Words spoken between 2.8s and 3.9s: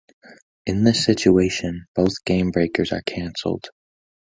are canceled.